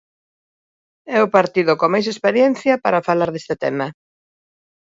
[1.15, 3.87] ¡É o partido con máis experiencia para falar deste tema!